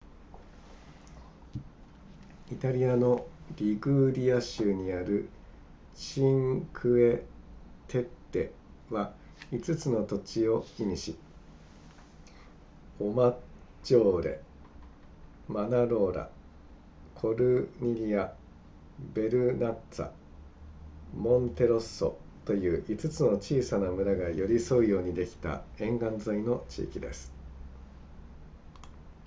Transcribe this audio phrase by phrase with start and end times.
[2.51, 5.29] イタリアのリグーリア州にある
[5.93, 7.23] チンクエ
[7.87, 8.51] テッレ
[8.89, 9.13] は
[9.51, 11.15] 5つの土地を意味し
[12.99, 13.35] オマッ
[13.83, 14.41] ジョーレ
[15.47, 16.31] マナローラ
[17.13, 18.33] コルニリア
[19.13, 20.09] ヴェルナッツァ
[21.15, 27.31] モンテロッソという5つの小さな村が寄り添うようにできた沿岸沿いの地域です